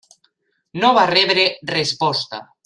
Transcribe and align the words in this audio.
No 0.83 0.89
va 0.99 1.03
rebre 1.11 1.45
resposta. 1.73 2.43